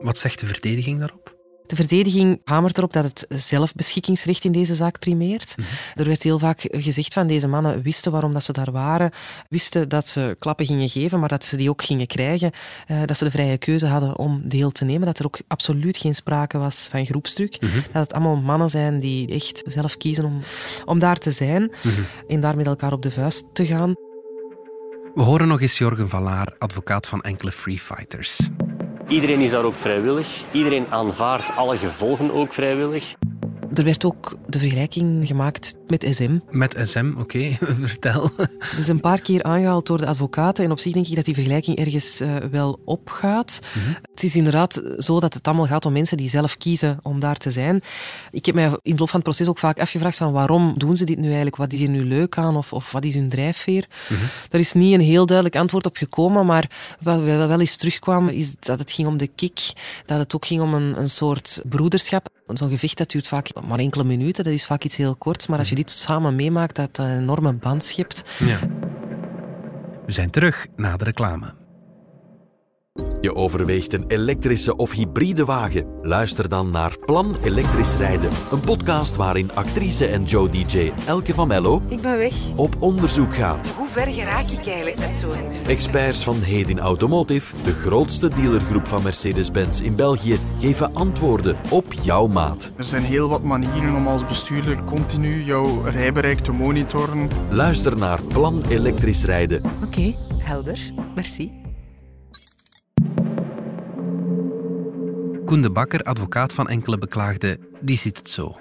Wat 0.00 0.18
zegt 0.18 0.40
de 0.40 0.46
verdediging 0.46 0.98
daarop? 0.98 1.34
De 1.66 1.76
verdediging 1.76 2.40
hamert 2.44 2.78
erop 2.78 2.92
dat 2.92 3.04
het 3.04 3.26
zelfbeschikkingsrecht 3.28 4.44
in 4.44 4.52
deze 4.52 4.74
zaak 4.74 4.98
primeert. 4.98 5.54
Er 5.94 6.04
werd 6.04 6.22
heel 6.22 6.38
vaak 6.38 6.68
gezegd 6.70 7.12
van 7.12 7.26
deze 7.26 7.48
mannen 7.48 7.82
wisten 7.82 8.12
waarom 8.12 8.32
dat 8.32 8.44
ze 8.44 8.52
daar 8.52 8.72
waren, 8.72 9.10
wisten 9.48 9.88
dat 9.88 10.08
ze 10.08 10.36
klappen 10.38 10.66
gingen 10.66 10.88
geven, 10.88 11.20
maar 11.20 11.28
dat 11.28 11.44
ze 11.44 11.56
die 11.56 11.70
ook 11.70 11.82
gingen 11.82 12.06
krijgen, 12.06 12.50
eh, 12.86 12.98
dat 13.06 13.16
ze 13.16 13.24
de 13.24 13.30
vrije 13.30 13.58
keuze 13.58 13.86
hadden 13.86 14.18
om 14.18 14.40
deel 14.44 14.70
te 14.70 14.84
nemen, 14.84 15.06
dat 15.06 15.18
er 15.18 15.26
ook 15.26 15.38
absoluut 15.48 15.96
geen 15.96 16.14
sprake 16.14 16.58
was 16.58 16.88
van 16.90 17.06
groepsdruk, 17.06 17.60
dat 17.92 18.02
het 18.02 18.12
allemaal 18.12 18.36
mannen 18.36 18.70
zijn 18.70 19.00
die 19.00 19.28
echt 19.28 19.62
zelf 19.66 19.96
kiezen 19.96 20.24
om, 20.24 20.40
om 20.84 20.98
daar 20.98 21.18
te 21.18 21.30
zijn 21.30 21.72
en 22.28 22.40
daar 22.40 22.56
met 22.56 22.66
elkaar 22.66 22.92
op 22.92 23.02
de 23.02 23.10
vuist 23.10 23.54
te 23.54 23.66
gaan. 23.66 23.94
We 25.14 25.22
horen 25.22 25.48
nog 25.48 25.60
eens 25.60 25.78
Jorgen 25.78 26.08
Vallaar, 26.08 26.54
advocaat 26.58 27.06
van 27.06 27.22
enkele 27.22 27.52
free 27.52 27.78
fighters. 27.78 28.48
Iedereen 29.08 29.40
is 29.40 29.50
daar 29.50 29.64
ook 29.64 29.78
vrijwillig. 29.78 30.44
Iedereen 30.52 30.86
aanvaardt 30.90 31.50
alle 31.56 31.78
gevolgen 31.78 32.32
ook 32.32 32.52
vrijwillig. 32.52 33.14
Er 33.74 33.84
werd 33.84 34.04
ook 34.04 34.38
de 34.46 34.58
vergelijking 34.58 35.26
gemaakt 35.26 35.78
met 35.86 36.06
SM. 36.10 36.38
Met 36.50 36.76
SM, 36.82 37.12
oké, 37.18 37.56
vertel. 37.82 38.30
Dat 38.36 38.78
is 38.78 38.88
een 38.88 39.00
paar 39.00 39.20
keer 39.20 39.42
aangehaald 39.42 39.86
door 39.86 39.98
de 39.98 40.06
advocaten 40.06 40.64
en 40.64 40.70
op 40.70 40.78
zich 40.78 40.92
denk 40.92 41.06
ik 41.06 41.16
dat 41.16 41.24
die 41.24 41.34
vergelijking 41.34 41.78
ergens 41.78 42.20
eh, 42.20 42.36
wel 42.36 42.80
opgaat. 42.84 43.60
Het 44.10 44.22
is 44.22 44.36
inderdaad 44.36 44.82
zo 44.98 45.20
dat 45.20 45.34
het 45.34 45.46
allemaal 45.46 45.66
gaat 45.66 45.86
om 45.86 45.92
mensen 45.92 46.16
die 46.16 46.28
zelf 46.28 46.56
kiezen 46.56 46.98
om 47.02 47.20
daar 47.20 47.36
te 47.36 47.50
zijn. 47.50 47.82
Ik 48.30 48.46
heb 48.46 48.54
mij 48.54 48.78
in 48.82 48.92
de 48.92 48.98
loop 48.98 49.10
van 49.10 49.20
het 49.20 49.28
proces 49.28 49.48
ook 49.48 49.58
vaak 49.58 49.80
afgevraagd 49.80 50.16
van 50.16 50.32
waarom 50.32 50.74
doen 50.76 50.96
ze 50.96 51.04
dit 51.04 51.18
nu 51.18 51.26
eigenlijk? 51.26 51.56
Wat 51.56 51.72
is 51.72 51.78
hier 51.78 51.88
nu 51.88 52.04
leuk 52.04 52.38
aan 52.38 52.56
of, 52.56 52.72
of 52.72 52.92
wat 52.92 53.04
is 53.04 53.14
hun 53.14 53.28
drijfveer? 53.28 53.86
Er 54.50 54.60
is 54.60 54.72
niet 54.72 54.94
een 54.94 55.00
heel 55.00 55.26
duidelijk 55.26 55.56
antwoord 55.56 55.86
op 55.86 55.96
gekomen, 55.96 56.46
maar 56.46 56.96
wat 57.00 57.20
wel, 57.20 57.48
wel 57.48 57.60
eens 57.60 57.76
terugkwam 57.76 58.28
is 58.28 58.54
dat 58.58 58.78
het 58.78 58.92
ging 58.92 59.08
om 59.08 59.16
de 59.16 59.26
kick, 59.26 59.72
dat 60.06 60.18
het 60.18 60.34
ook 60.34 60.46
ging 60.46 60.60
om 60.60 60.74
een, 60.74 61.00
een 61.00 61.10
soort 61.10 61.62
broederschap. 61.68 62.32
Zo'n 62.46 62.68
gevecht 62.68 62.98
dat 62.98 63.10
duurt 63.10 63.28
vaak 63.28 63.50
maar 63.66 63.78
enkele 63.78 64.04
minuten, 64.04 64.44
dat 64.44 64.52
is 64.52 64.66
vaak 64.66 64.84
iets 64.84 64.96
heel 64.96 65.16
korts, 65.16 65.46
maar 65.46 65.58
als 65.58 65.68
je 65.68 65.74
dit 65.74 65.90
samen 65.90 66.34
meemaakt, 66.34 66.76
dat 66.76 66.96
dat 66.96 67.06
een 67.06 67.18
enorme 67.18 67.52
band 67.52 67.84
schept. 67.84 68.24
Ja. 68.38 68.58
We 70.06 70.12
zijn 70.12 70.30
terug 70.30 70.66
na 70.76 70.96
de 70.96 71.04
reclame. 71.04 71.63
Je 73.20 73.34
overweegt 73.34 73.92
een 73.92 74.04
elektrische 74.06 74.76
of 74.76 74.92
hybride 74.92 75.44
wagen? 75.44 75.86
Luister 76.00 76.48
dan 76.48 76.70
naar 76.70 76.98
Plan 77.04 77.36
Elektrisch 77.42 77.96
Rijden, 77.96 78.30
een 78.50 78.60
podcast 78.60 79.16
waarin 79.16 79.52
actrice 79.52 80.06
en 80.06 80.24
Joe 80.24 80.48
DJ 80.48 80.92
Elke 81.06 81.34
van 81.34 81.48
Mello 81.48 81.82
Ik 81.88 82.00
ben 82.00 82.18
weg. 82.18 82.34
op 82.56 82.76
onderzoek 82.78 83.34
gaat. 83.34 83.68
Hoe 83.68 83.88
ver 83.88 84.06
geraak 84.06 84.48
ik 84.48 84.66
eigenlijk 84.66 84.98
met 84.98 85.16
zo'n... 85.16 85.66
Experts 85.66 86.24
van 86.24 86.36
Hedin 86.42 86.80
Automotive, 86.80 87.54
de 87.64 87.72
grootste 87.72 88.28
dealergroep 88.28 88.88
van 88.88 89.02
Mercedes-Benz 89.02 89.80
in 89.80 89.96
België, 89.96 90.38
geven 90.60 90.94
antwoorden 90.94 91.56
op 91.70 91.92
jouw 92.02 92.26
maat. 92.26 92.72
Er 92.76 92.84
zijn 92.84 93.02
heel 93.02 93.28
wat 93.28 93.42
manieren 93.42 93.96
om 93.96 94.06
als 94.06 94.26
bestuurder 94.26 94.84
continu 94.84 95.44
jouw 95.44 95.82
rijbereik 95.82 96.38
te 96.38 96.52
monitoren. 96.52 97.28
Luister 97.50 97.96
naar 97.96 98.22
Plan 98.22 98.62
Elektrisch 98.68 99.24
Rijden. 99.24 99.62
Oké, 99.84 100.14
helder. 100.38 100.92
Merci. 101.14 101.63
Koen 105.44 105.62
de 105.62 105.70
Bakker, 105.70 106.02
advocaat 106.02 106.52
van 106.52 106.68
enkele 106.68 106.98
beklaagden, 106.98 107.58
die 107.80 107.96
ziet 107.96 108.18
het 108.18 108.30
zo. 108.30 108.56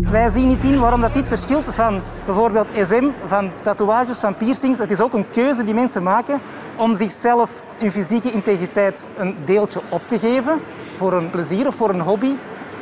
Wij 0.00 0.30
zien 0.30 0.48
niet 0.48 0.64
in 0.64 0.78
waarom 0.78 1.00
dat 1.00 1.14
dit 1.14 1.28
verschilt 1.28 1.74
van 1.74 2.00
bijvoorbeeld 2.24 2.68
SM, 2.82 3.08
van 3.26 3.50
tatoeages, 3.62 4.18
van 4.18 4.36
piercings. 4.36 4.78
Het 4.78 4.90
is 4.90 5.00
ook 5.00 5.12
een 5.12 5.30
keuze 5.30 5.64
die 5.64 5.74
mensen 5.74 6.02
maken 6.02 6.40
om 6.76 6.94
zichzelf 6.94 7.62
hun 7.78 7.92
fysieke 7.92 8.32
integriteit 8.32 9.08
een 9.18 9.34
deeltje 9.44 9.80
op 9.88 10.02
te 10.08 10.18
geven 10.18 10.60
voor 10.96 11.12
een 11.12 11.30
plezier 11.30 11.66
of 11.66 11.74
voor 11.74 11.88
een 11.90 12.00
hobby. 12.00 12.32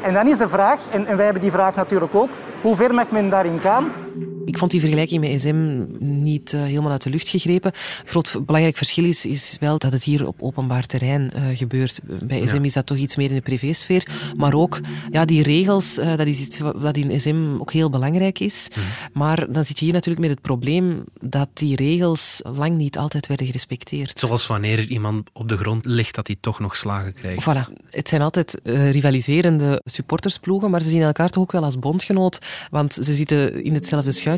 En 0.03 0.13
dan 0.13 0.27
is 0.27 0.39
de 0.39 0.49
vraag, 0.49 0.79
en, 0.91 1.07
en 1.07 1.17
wij 1.17 1.25
hebben 1.25 1.43
die 1.43 1.53
vraag 1.53 1.75
natuurlijk 1.75 2.15
ook, 2.15 2.31
hoe 2.63 2.77
ver 2.77 2.95
mag 2.95 3.11
men 3.11 3.31
daarin 3.31 3.59
gaan? 3.59 3.85
Ik 4.45 4.59
vond 4.59 4.71
die 4.71 4.81
vergelijking 4.81 5.21
met 5.21 5.41
SM 5.41 5.87
niet 5.99 6.53
eh, 6.53 6.63
helemaal 6.63 6.91
uit 6.91 7.03
de 7.03 7.11
lucht 7.11 7.29
gegrepen. 7.29 7.73
Groot 8.05 8.47
belangrijk 8.47 8.77
verschil 8.77 9.05
is, 9.05 9.27
is 9.27 9.57
wel 9.61 9.79
dat 9.79 9.93
het 9.93 10.03
hier 10.03 10.27
op 10.27 10.43
openbaar 10.43 10.87
terrein 10.87 11.33
eh, 11.33 11.43
gebeurt. 11.57 12.01
Bij 12.23 12.49
SM 12.49 12.65
is 12.65 12.73
dat 12.73 12.87
toch 12.87 12.97
iets 12.97 13.17
meer 13.17 13.29
in 13.29 13.35
de 13.35 13.41
privésfeer. 13.41 14.07
Maar 14.37 14.55
ook 14.55 14.81
ja, 15.11 15.25
die 15.25 15.43
regels, 15.43 15.99
eh, 15.99 16.17
dat 16.17 16.27
is 16.27 16.41
iets 16.41 16.61
wat 16.61 16.97
in 16.97 17.21
SM 17.21 17.57
ook 17.59 17.73
heel 17.73 17.91
belangrijk 17.91 18.39
is. 18.39 18.69
Maar 19.13 19.53
dan 19.53 19.65
zit 19.65 19.79
je 19.79 19.85
hier 19.85 19.95
natuurlijk 19.95 20.27
met 20.27 20.31
het 20.31 20.41
probleem 20.41 21.05
dat 21.21 21.49
die 21.53 21.77
regels 21.77 22.41
lang 22.55 22.77
niet 22.77 22.99
altijd 22.99 23.27
werden 23.27 23.47
gerespecteerd. 23.47 24.19
Zoals 24.19 24.47
wanneer 24.47 24.79
er 24.79 24.89
iemand 24.89 25.31
op 25.33 25.49
de 25.49 25.57
grond 25.57 25.85
ligt 25.85 26.15
dat 26.15 26.27
hij 26.27 26.37
toch 26.41 26.61
nog 26.61 26.77
slagen 26.77 27.13
krijgt. 27.13 27.43
Voilà. 27.43 27.83
Het 27.91 28.09
zijn 28.09 28.23
altijd 28.23 28.61
rivaliserende 28.65 29.81
supportersploegen, 29.85 30.71
maar 30.71 30.83
ze 30.83 30.89
zien 30.89 31.03
elkaar 31.03 31.31
toch 31.31 31.43
ook 31.43 31.53
wel 31.53 31.65
als 31.65 31.79
bondgenoot, 31.79 32.39
want 32.71 32.93
ze 32.93 33.15
zitten 33.15 33.65
in 33.65 33.75
hetzelfde 33.75 34.13
schuitje 34.13 34.34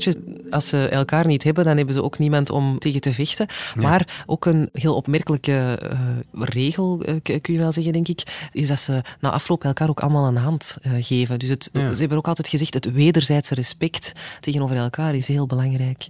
Als 0.50 0.68
ze 0.68 0.88
elkaar 0.88 1.26
niet 1.26 1.42
hebben, 1.42 1.64
dan 1.64 1.76
hebben 1.76 1.94
ze 1.94 2.02
ook 2.02 2.18
niemand 2.18 2.50
om 2.50 2.78
tegen 2.78 3.00
te 3.00 3.12
vechten. 3.12 3.46
Maar 3.74 4.24
ook 4.26 4.44
een 4.44 4.68
heel 4.72 4.94
opmerkelijke 4.94 5.78
uh, 5.82 6.42
regel, 6.42 7.08
uh, 7.08 7.14
kun 7.22 7.54
je 7.54 7.58
wel 7.58 7.72
zeggen, 7.72 7.92
denk 7.92 8.08
ik, 8.08 8.48
is 8.52 8.68
dat 8.68 8.78
ze 8.78 9.02
na 9.20 9.30
afloop 9.30 9.64
elkaar 9.64 9.88
ook 9.88 10.00
allemaal 10.00 10.26
een 10.26 10.36
hand 10.36 10.78
uh, 10.82 10.92
geven. 11.00 11.38
Dus 11.38 11.48
het, 11.48 11.70
ze 11.72 11.96
hebben 11.96 12.18
ook 12.18 12.28
altijd 12.28 12.48
gezegd, 12.48 12.74
het 12.74 12.92
wederzijdse 12.92 13.54
respect 13.54 14.12
tegenover 14.40 14.76
elkaar 14.76 15.14
is 15.14 15.28
heel 15.28 15.46
belangrijk. 15.46 16.08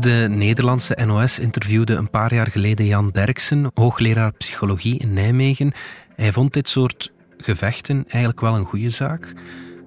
De 0.00 0.26
Nederlandse 0.30 0.98
NOS 1.04 1.38
interviewde 1.38 1.94
een 1.94 2.10
paar 2.10 2.34
jaar 2.34 2.50
geleden 2.50 2.86
Jan 2.86 3.10
Derksen, 3.10 3.70
hoogleraar 3.74 4.32
psychologie 4.32 4.98
in 4.98 5.12
Nijmegen. 5.12 5.72
Hij 6.16 6.32
vond 6.32 6.52
dit 6.52 6.68
soort 6.68 7.12
gevechten 7.36 8.04
eigenlijk 8.08 8.40
wel 8.40 8.56
een 8.56 8.64
goede 8.64 8.90
zaak, 8.90 9.34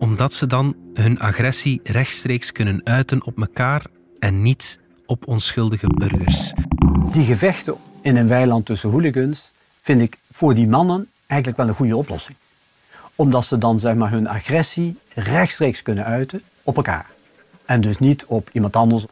omdat 0.05 0.33
ze 0.33 0.47
dan 0.47 0.75
hun 0.93 1.19
agressie 1.19 1.79
rechtstreeks 1.83 2.51
kunnen 2.51 2.81
uiten 2.83 3.25
op 3.25 3.37
elkaar 3.37 3.85
en 4.19 4.41
niet 4.41 4.79
op 5.05 5.27
onschuldige 5.27 5.87
burgers. 5.87 6.53
Die 7.11 7.25
gevechten 7.25 7.75
in 8.01 8.15
een 8.15 8.27
weiland 8.27 8.65
tussen 8.65 8.89
hooligans 8.89 9.51
vind 9.81 10.01
ik 10.01 10.17
voor 10.31 10.53
die 10.53 10.67
mannen 10.67 11.07
eigenlijk 11.27 11.59
wel 11.59 11.67
een 11.67 11.75
goede 11.75 11.95
oplossing. 11.95 12.37
Omdat 13.15 13.45
ze 13.45 13.57
dan 13.57 13.79
zeg 13.79 13.95
maar, 13.95 14.11
hun 14.11 14.27
agressie 14.27 14.97
rechtstreeks 15.13 15.81
kunnen 15.81 16.05
uiten 16.05 16.41
op 16.63 16.75
elkaar. 16.75 17.05
En 17.65 17.81
dus 17.81 17.99
niet 17.99 18.25
op 18.25 18.49
iemand 18.51 18.75
anders. 18.75 19.05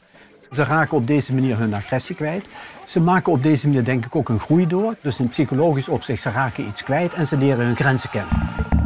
Ze 0.51 0.63
raken 0.63 0.97
op 0.97 1.07
deze 1.07 1.33
manier 1.33 1.57
hun 1.57 1.73
agressie 1.73 2.15
kwijt. 2.15 2.45
Ze 2.85 2.99
maken 2.99 3.31
op 3.31 3.43
deze 3.43 3.67
manier 3.67 3.83
denk 3.83 4.05
ik 4.05 4.15
ook 4.15 4.29
een 4.29 4.39
groei 4.39 4.67
door. 4.67 4.95
Dus 5.01 5.19
in 5.19 5.29
psychologisch 5.29 5.87
opzicht, 5.87 6.21
ze 6.21 6.29
raken 6.29 6.67
iets 6.67 6.83
kwijt 6.83 7.13
en 7.13 7.27
ze 7.27 7.37
leren 7.37 7.65
hun 7.65 7.75
grenzen 7.75 8.09
kennen. 8.09 8.82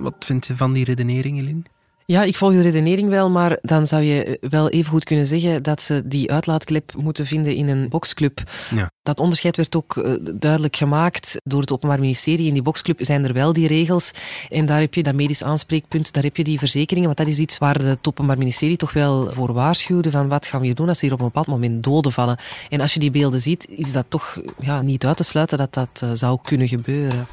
Wat 0.00 0.14
vind 0.18 0.46
je 0.46 0.56
van 0.56 0.72
die 0.72 0.84
redenering, 0.84 1.38
Eline? 1.38 1.62
Ja, 2.10 2.22
ik 2.22 2.36
volg 2.36 2.52
de 2.52 2.60
redenering 2.60 3.08
wel, 3.08 3.30
maar 3.30 3.58
dan 3.62 3.86
zou 3.86 4.02
je 4.02 4.38
wel 4.40 4.68
even 4.68 4.90
goed 4.90 5.04
kunnen 5.04 5.26
zeggen 5.26 5.62
dat 5.62 5.82
ze 5.82 6.02
die 6.04 6.32
uitlaatklep 6.32 6.92
moeten 6.96 7.26
vinden 7.26 7.54
in 7.54 7.68
een 7.68 7.88
boxclub. 7.88 8.42
Ja. 8.74 8.90
Dat 9.02 9.20
onderscheid 9.20 9.56
werd 9.56 9.76
ook 9.76 9.96
eh, 9.96 10.12
duidelijk 10.34 10.76
gemaakt 10.76 11.40
door 11.44 11.60
het 11.60 11.72
Openbaar 11.72 12.00
Ministerie. 12.00 12.46
In 12.46 12.52
die 12.52 12.62
boxclub 12.62 12.98
zijn 13.00 13.24
er 13.24 13.32
wel 13.32 13.52
die 13.52 13.66
regels 13.66 14.12
en 14.48 14.66
daar 14.66 14.80
heb 14.80 14.94
je 14.94 15.02
dat 15.02 15.14
medisch 15.14 15.44
aanspreekpunt, 15.44 16.12
daar 16.12 16.22
heb 16.22 16.36
je 16.36 16.44
die 16.44 16.58
verzekeringen, 16.58 17.06
want 17.06 17.18
dat 17.18 17.26
is 17.26 17.38
iets 17.38 17.58
waar 17.58 17.80
het 17.80 18.08
Openbaar 18.08 18.38
Ministerie 18.38 18.76
toch 18.76 18.92
wel 18.92 19.32
voor 19.32 19.52
waarschuwde 19.52 20.10
van 20.10 20.28
wat 20.28 20.46
gaan 20.46 20.60
we 20.60 20.66
hier 20.66 20.74
doen 20.74 20.88
als 20.88 20.96
er 20.96 21.02
hier 21.02 21.12
op 21.12 21.18
een 21.18 21.26
bepaald 21.26 21.46
moment 21.46 21.82
doden 21.82 22.12
vallen. 22.12 22.38
En 22.68 22.80
als 22.80 22.94
je 22.94 23.00
die 23.00 23.10
beelden 23.10 23.40
ziet, 23.40 23.66
is 23.68 23.92
dat 23.92 24.06
toch 24.08 24.40
ja, 24.60 24.82
niet 24.82 25.06
uit 25.06 25.16
te 25.16 25.24
sluiten 25.24 25.58
dat 25.58 25.74
dat 25.74 26.00
eh, 26.02 26.10
zou 26.12 26.38
kunnen 26.42 26.68
gebeuren 26.68 27.26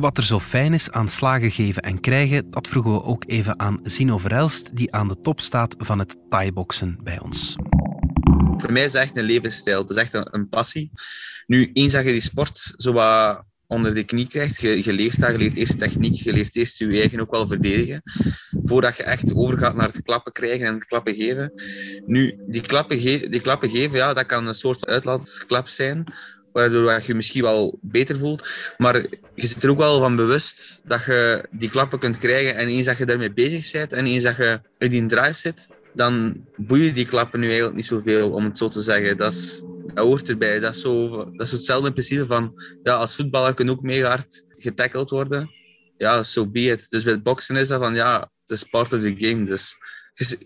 wat 0.00 0.18
er 0.18 0.24
zo 0.24 0.40
fijn 0.40 0.74
is 0.74 0.90
aan 0.90 1.08
slagen 1.08 1.50
geven 1.50 1.82
en 1.82 2.00
krijgen, 2.00 2.50
dat 2.50 2.68
vroegen 2.68 2.92
we 2.92 3.02
ook 3.02 3.24
even 3.26 3.58
aan 3.60 3.80
Zino 3.82 4.18
Verelst, 4.18 4.76
die 4.76 4.92
aan 4.92 5.08
de 5.08 5.20
top 5.20 5.40
staat 5.40 5.74
van 5.78 5.98
het 5.98 6.16
thai-boksen 6.30 6.98
bij 7.02 7.20
ons. 7.20 7.56
Voor 8.56 8.72
mij 8.72 8.84
is 8.84 8.92
het 8.92 9.02
echt 9.02 9.16
een 9.16 9.24
levensstijl. 9.24 9.80
Het 9.80 9.90
is 9.90 9.96
echt 9.96 10.14
een, 10.14 10.48
passie. 10.48 10.90
Nu, 11.46 11.70
eens 11.72 11.92
dat 11.92 12.04
je 12.04 12.10
die 12.10 12.20
sport 12.20 12.72
zo 12.76 12.92
wat 12.92 13.44
onder 13.66 13.94
de 13.94 14.04
knie 14.04 14.26
krijgt, 14.26 14.60
je, 14.60 14.92
leert 14.92 15.20
dat, 15.20 15.30
je 15.30 15.38
leert 15.38 15.56
eerst 15.56 15.78
techniek, 15.78 16.14
je 16.14 16.32
leert 16.32 16.56
eerst 16.56 16.78
je 16.78 17.00
eigen 17.00 17.20
ook 17.20 17.30
wel 17.30 17.46
verdedigen, 17.46 18.02
voordat 18.62 18.96
je 18.96 19.02
echt 19.02 19.34
overgaat 19.34 19.74
naar 19.74 19.86
het 19.86 20.02
klappen 20.02 20.32
krijgen 20.32 20.66
en 20.66 20.74
het 20.74 20.84
klappen 20.84 21.14
geven. 21.14 21.52
Nu, 22.06 22.38
die 22.46 22.60
klappen, 22.60 22.98
ge 22.98 23.26
die 23.30 23.40
klappen 23.40 23.70
geven, 23.70 23.98
ja, 23.98 24.14
dat 24.14 24.26
kan 24.26 24.46
een 24.46 24.54
soort 24.54 24.86
uitlaatklap 24.86 25.68
zijn, 25.68 26.04
waardoor 26.56 26.92
je 26.92 27.00
je 27.06 27.14
misschien 27.14 27.42
wel 27.42 27.78
beter 27.82 28.16
voelt. 28.18 28.48
Maar 28.78 28.94
je 29.34 29.46
zit 29.46 29.64
er 29.64 29.70
ook 29.70 29.78
wel 29.78 30.00
van 30.00 30.16
bewust 30.16 30.80
dat 30.84 31.04
je 31.04 31.48
die 31.50 31.70
klappen 31.70 31.98
kunt 31.98 32.18
krijgen. 32.18 32.56
En 32.56 32.68
eens 32.68 32.86
dat 32.86 32.98
je 32.98 33.06
daarmee 33.06 33.32
bezig 33.32 33.72
bent 33.72 33.92
en 33.92 34.06
eens 34.06 34.22
dat 34.22 34.36
je 34.36 34.60
in 34.78 34.90
die 34.90 35.06
drive 35.06 35.34
zit, 35.34 35.68
dan 35.94 36.44
boeien 36.56 36.94
die 36.94 37.06
klappen 37.06 37.40
nu 37.40 37.46
eigenlijk 37.46 37.76
niet 37.76 37.84
zoveel, 37.84 38.30
om 38.30 38.44
het 38.44 38.58
zo 38.58 38.68
te 38.68 38.80
zeggen. 38.80 39.16
Dat, 39.16 39.32
is, 39.32 39.62
dat 39.94 40.04
hoort 40.04 40.28
erbij. 40.28 40.60
Dat 40.60 40.74
is, 40.74 40.80
zo, 40.80 41.24
dat 41.24 41.46
is 41.46 41.52
hetzelfde 41.52 41.92
principe 41.92 42.26
van, 42.26 42.62
ja, 42.82 42.94
als 42.94 43.14
voetballer 43.14 43.54
kun 43.54 43.64
je 43.64 43.70
ook 43.70 43.82
mega 43.82 44.08
hard 44.08 44.44
getackeld 44.48 45.10
worden. 45.10 45.50
Ja, 45.98 46.22
so 46.22 46.46
be 46.46 46.60
it. 46.60 46.90
Dus 46.90 47.04
bij 47.04 47.12
het 47.12 47.22
boksen 47.22 47.56
is 47.56 47.68
dat 47.68 47.80
van, 47.80 47.94
ja, 47.94 48.30
het 48.46 48.56
is 48.56 48.64
part 48.64 48.92
of 48.92 49.00
the 49.00 49.14
game. 49.16 49.44
Dus 49.44 49.76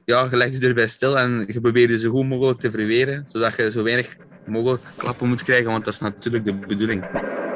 ja, 0.05 0.29
je 0.31 0.37
legt 0.37 0.61
je 0.61 0.69
erbij 0.69 0.89
stil 0.89 1.19
en 1.19 1.45
je 1.47 1.61
probeert 1.61 1.91
je 1.91 1.99
zo 1.99 2.11
goed 2.11 2.29
mogelijk 2.29 2.61
te 2.61 2.71
verweren, 2.71 3.23
zodat 3.27 3.57
je 3.57 3.71
zo 3.71 3.83
weinig 3.83 4.17
mogelijk 4.47 4.83
klappen 4.97 5.29
moet 5.29 5.43
krijgen, 5.43 5.71
want 5.71 5.85
dat 5.85 5.95
is 5.95 6.01
natuurlijk 6.01 6.45
de 6.45 6.55
bedoeling. 6.55 7.05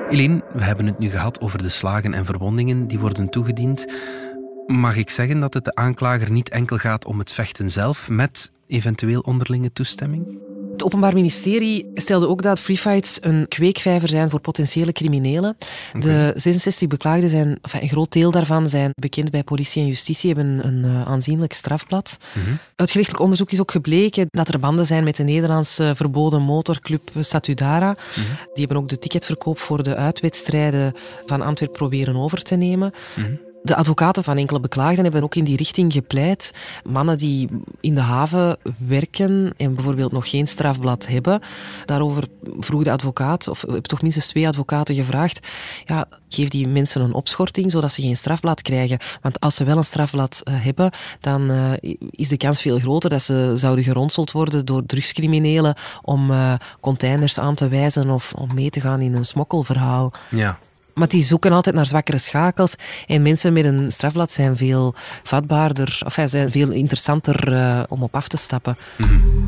Eline, 0.08 0.42
we 0.52 0.64
hebben 0.64 0.86
het 0.86 0.98
nu 0.98 1.10
gehad 1.10 1.40
over 1.40 1.58
de 1.62 1.68
slagen 1.68 2.14
en 2.14 2.24
verwondingen 2.24 2.86
die 2.86 2.98
worden 2.98 3.28
toegediend. 3.28 3.86
Mag 4.66 4.96
ik 4.96 5.10
zeggen 5.10 5.40
dat 5.40 5.54
het 5.54 5.64
de 5.64 5.74
aanklager 5.74 6.30
niet 6.30 6.48
enkel 6.48 6.76
gaat 6.76 7.04
om 7.04 7.18
het 7.18 7.32
vechten 7.32 7.70
zelf 7.70 8.08
met 8.08 8.52
eventueel 8.66 9.20
onderlinge 9.20 9.72
toestemming? 9.72 10.38
Het 10.74 10.84
Openbaar 10.84 11.14
Ministerie 11.14 11.90
stelde 11.94 12.28
ook 12.28 12.42
dat 12.42 12.58
freefights 12.58 13.18
een 13.20 13.48
kweekvijver 13.48 14.08
zijn 14.08 14.30
voor 14.30 14.40
potentiële 14.40 14.92
criminelen. 14.92 15.56
De 15.98 16.32
66 16.34 16.88
beklaagden 16.88 17.30
zijn, 17.30 17.58
enfin, 17.62 17.82
een 17.82 17.88
groot 17.88 18.12
deel 18.12 18.30
daarvan 18.30 18.68
zijn 18.68 18.90
bekend 18.94 19.30
bij 19.30 19.42
politie 19.42 19.82
en 19.82 19.88
justitie, 19.88 20.32
hebben 20.34 20.66
een 20.66 20.84
uh, 20.84 21.06
aanzienlijk 21.06 21.52
strafblad. 21.52 22.18
Mm 22.32 22.58
Uit 22.76 22.90
gerechtelijk 22.90 23.22
onderzoek 23.22 23.50
is 23.50 23.60
ook 23.60 23.70
gebleken 23.70 24.26
dat 24.30 24.48
er 24.48 24.58
banden 24.58 24.86
zijn 24.86 25.04
met 25.04 25.16
de 25.16 25.22
Nederlandse 25.22 25.92
verboden 25.94 26.42
motorclub 26.42 27.10
Satudara. 27.18 27.90
Mhm. 27.90 28.20
Die 28.54 28.64
hebben 28.64 28.76
ook 28.76 28.88
de 28.88 28.98
ticketverkoop 28.98 29.58
voor 29.58 29.82
de 29.82 29.96
uitwedstrijden 29.96 30.94
van 31.26 31.40
Antwerpen 31.40 31.78
proberen 31.78 32.16
over 32.16 32.42
te 32.42 32.56
nemen. 32.56 32.92
Mhm. 33.14 33.32
De 33.64 33.76
advocaten 33.76 34.24
van 34.24 34.36
enkele 34.36 34.60
beklaagden 34.60 35.02
hebben 35.02 35.22
ook 35.22 35.34
in 35.34 35.44
die 35.44 35.56
richting 35.56 35.92
gepleit. 35.92 36.54
Mannen 36.88 37.18
die 37.18 37.48
in 37.80 37.94
de 37.94 38.00
haven 38.00 38.56
werken 38.78 39.54
en 39.56 39.74
bijvoorbeeld 39.74 40.12
nog 40.12 40.30
geen 40.30 40.46
strafblad 40.46 41.06
hebben. 41.06 41.40
Daarover 41.84 42.24
vroeg 42.58 42.82
de 42.82 42.90
advocaat, 42.90 43.48
of 43.48 43.64
heb 43.68 43.84
toch 43.84 44.02
minstens 44.02 44.26
twee 44.26 44.48
advocaten 44.48 44.94
gevraagd. 44.94 45.46
Ja, 45.84 46.08
geef 46.28 46.48
die 46.48 46.68
mensen 46.68 47.00
een 47.00 47.14
opschorting 47.14 47.70
zodat 47.70 47.92
ze 47.92 48.02
geen 48.02 48.16
strafblad 48.16 48.62
krijgen. 48.62 48.98
Want 49.22 49.40
als 49.40 49.54
ze 49.54 49.64
wel 49.64 49.76
een 49.76 49.84
strafblad 49.84 50.42
uh, 50.44 50.54
hebben, 50.64 50.90
dan 51.20 51.50
uh, 51.50 51.72
is 52.10 52.28
de 52.28 52.36
kans 52.36 52.60
veel 52.60 52.78
groter 52.78 53.10
dat 53.10 53.22
ze 53.22 53.52
zouden 53.54 53.84
geronseld 53.84 54.32
worden 54.32 54.66
door 54.66 54.86
drugscriminelen 54.86 55.74
om 56.02 56.30
uh, 56.30 56.54
containers 56.80 57.38
aan 57.38 57.54
te 57.54 57.68
wijzen 57.68 58.10
of 58.10 58.32
om 58.32 58.54
mee 58.54 58.70
te 58.70 58.80
gaan 58.80 59.00
in 59.00 59.14
een 59.14 59.24
smokkelverhaal. 59.24 60.12
Ja. 60.28 60.58
Maar 60.94 61.08
die 61.08 61.22
zoeken 61.22 61.52
altijd 61.52 61.74
naar 61.74 61.86
zwakkere 61.86 62.18
schakels. 62.18 62.76
En 63.06 63.22
mensen 63.22 63.52
met 63.52 63.64
een 63.64 63.92
strafblad 63.92 64.32
zijn 64.32 64.56
veel 64.56 64.94
vatbaarder, 65.22 66.00
of 66.06 66.18
zijn 66.24 66.50
veel 66.50 66.70
interessanter 66.70 67.52
uh, 67.52 67.82
om 67.88 68.02
op 68.02 68.14
af 68.14 68.28
te 68.28 68.36
stappen. 68.36 68.76
Mm 68.96 69.06
-hmm. 69.06 69.44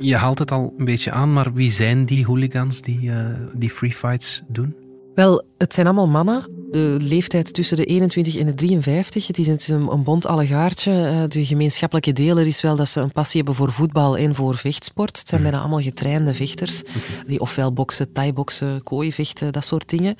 Je 0.00 0.16
haalt 0.16 0.38
het 0.38 0.50
al 0.50 0.74
een 0.78 0.84
beetje 0.84 1.10
aan, 1.10 1.32
maar 1.32 1.52
wie 1.52 1.70
zijn 1.70 2.04
die 2.04 2.24
hooligans 2.24 2.82
die, 2.82 3.00
uh, 3.00 3.16
die 3.52 3.70
free 3.70 3.92
fights 3.92 4.42
doen? 4.48 4.76
Wel, 5.14 5.44
het 5.58 5.74
zijn 5.74 5.86
allemaal 5.86 6.08
mannen. 6.08 6.59
De 6.70 6.96
leeftijd 7.00 7.52
tussen 7.52 7.76
de 7.76 7.84
21 7.84 8.36
en 8.36 8.46
de 8.46 8.54
53. 8.54 9.26
Het 9.26 9.38
is 9.38 9.68
een, 9.68 9.88
een 9.88 10.02
bont 10.02 10.26
allegaartje. 10.26 10.92
Eh, 10.92 11.22
de 11.28 11.44
gemeenschappelijke 11.44 12.12
deler 12.12 12.46
is 12.46 12.60
wel 12.60 12.76
dat 12.76 12.88
ze 12.88 13.00
een 13.00 13.12
passie 13.12 13.36
hebben 13.36 13.54
voor 13.54 13.72
voetbal 13.72 14.16
en 14.16 14.34
voor 14.34 14.56
vechtsport. 14.56 15.18
Het 15.18 15.28
zijn 15.28 15.40
mhm. 15.40 15.50
bijna 15.50 15.64
allemaal 15.64 15.84
getrainde 15.84 16.34
vechters. 16.34 16.82
Die 17.26 17.40
ofwel 17.40 17.72
boksen, 17.72 18.12
thai-boksen, 18.12 18.82
vechten, 19.08 19.52
dat 19.52 19.64
soort 19.64 19.88
dingen. 19.88 20.14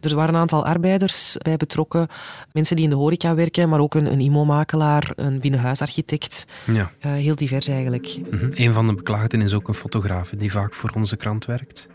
Er 0.00 0.14
waren 0.14 0.34
een 0.34 0.40
aantal 0.40 0.64
arbeiders 0.64 1.36
bij 1.38 1.56
betrokken. 1.56 2.08
Mensen 2.52 2.76
die 2.76 2.84
in 2.84 2.90
de 2.90 2.96
horeca 2.96 3.34
werken, 3.34 3.68
maar 3.68 3.80
ook 3.80 3.94
een, 3.94 4.12
een 4.12 4.20
IMO-makelaar, 4.20 5.12
een 5.16 5.40
binnenhuisarchitect. 5.40 6.46
Ja. 6.66 6.92
Uh, 7.06 7.12
heel 7.12 7.34
divers 7.34 7.68
eigenlijk. 7.68 8.18
Mm 8.30 8.50
Een 8.54 8.72
van 8.72 8.86
de 8.86 8.94
beklaagden 8.94 9.40
is 9.40 9.54
ook 9.54 9.68
een 9.68 9.74
fotograaf 9.74 10.32
die 10.36 10.50
vaak 10.50 10.74
voor 10.74 10.90
onze 10.94 11.16
krant 11.16 11.44
werkt. 11.44 11.88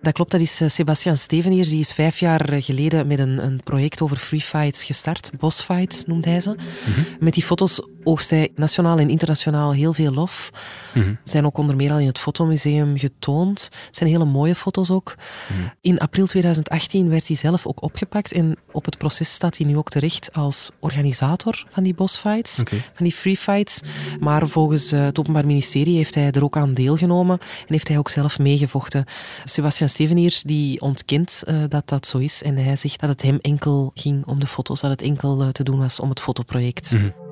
Dat 0.00 0.12
klopt, 0.12 0.30
dat 0.30 0.40
is 0.40 0.60
eh, 0.60 0.68
Sebastian 0.68 1.16
Steveniers. 1.16 1.68
Die 1.68 1.80
is 1.80 1.92
vijf 1.92 2.20
jaar 2.20 2.48
eh, 2.48 2.62
geleden 2.62 3.06
met 3.06 3.18
een, 3.18 3.44
een 3.44 3.60
project 3.64 4.00
over 4.00 4.16
free 4.16 4.40
fights 4.40 4.84
gestart. 4.84 5.30
Boss 5.38 5.62
fights 5.62 6.04
noemt 6.04 6.24
hij 6.24 6.40
ze. 6.40 6.50
Mhm. 6.50 7.24
Met 7.24 7.34
die 7.34 7.42
foto's 7.42 7.82
oogst 8.08 8.30
hij 8.30 8.52
nationaal 8.54 8.98
en 8.98 9.10
internationaal 9.10 9.72
heel 9.72 9.92
veel 9.92 10.12
lof. 10.12 10.50
Mm 10.94 11.18
Zijn 11.24 11.46
ook 11.46 11.58
onder 11.58 11.76
meer 11.76 11.92
al 11.92 11.98
in 11.98 12.06
het 12.06 12.18
Fotomuseum 12.18 12.98
getoond. 12.98 13.70
Het 13.86 13.96
zijn 13.96 14.10
hele 14.10 14.24
mooie 14.24 14.54
foto's 14.54 14.90
ook. 14.90 15.14
Mhm. 15.48 15.60
In 15.80 15.98
april 15.98 16.26
2018 16.26 17.08
werd 17.08 17.26
hij 17.26 17.36
zelf 17.36 17.66
ook 17.66 17.82
opgepakt. 17.82 18.32
En 18.32 18.56
op 18.72 18.84
het 18.84 18.98
proces 18.98 19.32
staat 19.32 19.56
hij 19.58 19.66
nu 19.66 19.76
ook 19.76 19.88
terecht 19.88 20.32
als 20.32 20.70
organisator 20.80 21.66
van 21.70 21.82
die 21.82 21.94
bossfights, 21.94 22.60
okay. 22.60 22.78
van 22.94 23.04
die 23.04 23.12
free 23.12 23.36
fights. 23.36 23.80
Maar 24.20 24.48
volgens 24.48 24.92
eh, 24.92 25.04
het 25.04 25.18
Openbaar 25.18 25.46
Ministerie 25.46 25.96
heeft 25.96 26.14
hij 26.14 26.30
er 26.30 26.44
ook 26.44 26.56
aan 26.56 26.74
deelgenomen. 26.74 27.38
En 27.40 27.66
heeft 27.66 27.88
hij 27.88 27.98
ook 27.98 28.08
zelf 28.08 28.38
meegevochten. 28.38 29.04
Sebastian 29.44 29.88
Steveniers 29.88 30.42
die 30.42 30.80
ontkent 30.80 31.42
uh, 31.48 31.64
dat 31.68 31.88
dat 31.88 32.06
zo 32.06 32.18
is. 32.18 32.42
En 32.42 32.56
hij 32.56 32.76
zegt 32.76 33.00
dat 33.00 33.08
het 33.08 33.22
hem 33.22 33.38
enkel 33.40 33.90
ging 33.94 34.26
om 34.26 34.40
de 34.40 34.46
foto's. 34.46 34.80
Dat 34.80 34.90
het 34.90 35.02
enkel 35.02 35.42
uh, 35.42 35.48
te 35.48 35.62
doen 35.62 35.78
was 35.78 36.00
om 36.00 36.08
het 36.08 36.20
fotoproject. 36.20 36.92
Mm 36.92 37.26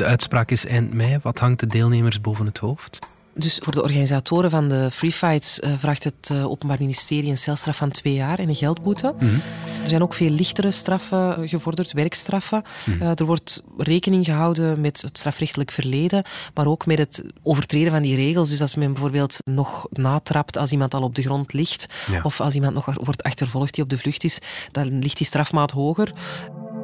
de 0.00 0.06
uitspraak 0.06 0.50
is 0.50 0.66
eind 0.66 0.94
mei. 0.94 1.18
Wat 1.22 1.38
hangt 1.38 1.60
de 1.60 1.66
deelnemers 1.66 2.20
boven 2.20 2.46
het 2.46 2.58
hoofd? 2.58 2.98
Dus 3.34 3.58
voor 3.62 3.72
de 3.72 3.82
organisatoren 3.82 4.50
van 4.50 4.68
de 4.68 4.90
free 4.90 5.12
fights 5.12 5.60
uh, 5.60 5.70
vraagt 5.78 6.04
het 6.04 6.28
uh, 6.32 6.50
Openbaar 6.50 6.76
Ministerie 6.80 7.30
een 7.30 7.38
celstraf 7.38 7.76
van 7.76 7.90
twee 7.90 8.14
jaar 8.14 8.38
en 8.38 8.48
een 8.48 8.54
geldboete. 8.54 9.14
Mm 9.18 9.28
-hmm. 9.28 9.40
Er 9.82 9.88
zijn 9.88 10.02
ook 10.02 10.14
veel 10.14 10.30
lichtere 10.30 10.70
straffen 10.70 11.48
gevorderd, 11.48 11.92
werkstraffen. 11.92 12.62
Mm 12.86 12.92
-hmm. 12.92 13.02
uh, 13.02 13.18
er 13.18 13.24
wordt 13.24 13.64
rekening 13.78 14.24
gehouden 14.24 14.80
met 14.80 15.02
het 15.02 15.18
strafrechtelijk 15.18 15.70
verleden, 15.70 16.24
maar 16.54 16.66
ook 16.66 16.86
met 16.86 16.98
het 16.98 17.24
overtreden 17.42 17.92
van 17.92 18.02
die 18.02 18.16
regels. 18.16 18.48
Dus 18.48 18.60
als 18.60 18.74
men 18.74 18.92
bijvoorbeeld 18.92 19.36
nog 19.44 19.86
natrapt 19.90 20.56
als 20.56 20.72
iemand 20.72 20.94
al 20.94 21.02
op 21.02 21.14
de 21.14 21.22
grond 21.22 21.52
ligt, 21.52 21.86
ja. 22.10 22.20
of 22.22 22.40
als 22.40 22.54
iemand 22.54 22.74
nog 22.74 22.86
wordt 22.94 23.22
achtervolgd 23.22 23.74
die 23.74 23.84
op 23.84 23.90
de 23.90 23.98
vlucht 23.98 24.24
is, 24.24 24.38
dan 24.72 24.98
ligt 24.98 25.16
die 25.16 25.26
strafmaat 25.26 25.70
hoger. 25.70 26.12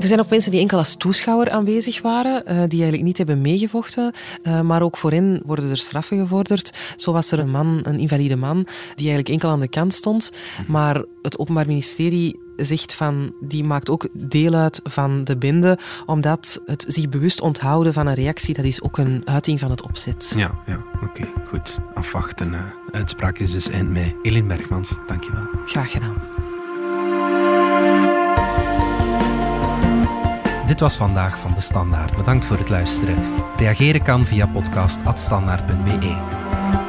Er 0.00 0.06
zijn 0.06 0.20
ook 0.20 0.30
mensen 0.30 0.50
die 0.50 0.60
enkel 0.60 0.78
als 0.78 0.96
toeschouwer 0.96 1.50
aanwezig 1.50 2.02
waren, 2.02 2.34
uh, 2.34 2.46
die 2.46 2.56
eigenlijk 2.56 3.02
niet 3.02 3.18
hebben 3.18 3.40
meegevochten. 3.40 4.12
Uh, 4.42 4.60
maar 4.60 4.82
ook 4.82 4.96
voor 4.96 5.12
hen 5.12 5.42
worden 5.44 5.70
er 5.70 5.78
straffen 5.78 6.18
gevorderd. 6.18 6.72
Zo 6.96 7.12
was 7.12 7.30
er 7.30 7.38
een 7.38 7.50
man, 7.50 7.80
een 7.82 7.98
invalide 7.98 8.36
man, 8.36 8.56
die 8.94 9.08
eigenlijk 9.08 9.28
enkel 9.28 9.48
aan 9.48 9.60
de 9.60 9.68
kant 9.68 9.92
stond. 9.92 10.32
Maar 10.66 11.04
het 11.22 11.38
Openbaar 11.38 11.66
Ministerie 11.66 12.40
zegt 12.56 12.94
van, 12.94 13.34
die 13.40 13.64
maakt 13.64 13.90
ook 13.90 14.08
deel 14.12 14.54
uit 14.54 14.80
van 14.84 15.24
de 15.24 15.36
bende, 15.36 15.78
omdat 16.06 16.62
het 16.66 16.84
zich 16.88 17.08
bewust 17.08 17.40
onthouden 17.40 17.92
van 17.92 18.06
een 18.06 18.14
reactie, 18.14 18.54
dat 18.54 18.64
is 18.64 18.82
ook 18.82 18.98
een 18.98 19.22
uiting 19.24 19.60
van 19.60 19.70
het 19.70 19.82
opzet. 19.82 20.32
Ja, 20.36 20.62
ja 20.66 20.84
oké, 20.94 21.04
okay, 21.04 21.32
goed. 21.44 21.78
Afwachten. 21.94 22.52
Uh, 22.52 22.60
uitspraak 22.92 23.38
is 23.38 23.52
dus 23.52 23.68
eind 23.68 23.90
mei. 23.90 24.14
Elin 24.22 24.46
Bergmans, 24.46 24.94
dankjewel. 25.06 25.46
Graag 25.66 25.90
gedaan. 25.90 26.25
Dit 30.76 30.85
was 30.85 30.97
vandaag 30.97 31.38
van 31.38 31.54
de 31.54 31.61
Standaard. 31.61 32.16
Bedankt 32.16 32.45
voor 32.45 32.59
het 32.59 32.68
luisteren. 32.68 33.16
Reageren 33.56 34.02
kan 34.02 34.25
via 34.25 34.47
podcast.standaard.be. 34.47 36.16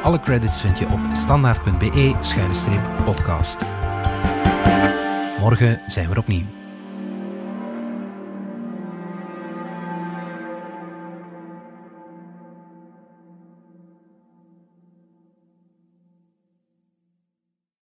Alle 0.02 0.20
credits 0.20 0.60
vind 0.60 0.78
je 0.78 0.88
op 0.88 1.00
standaard.be-podcast. 1.12 3.64
Morgen 5.40 5.80
zijn 5.86 6.08
we 6.08 6.18
opnieuw. 6.18 6.57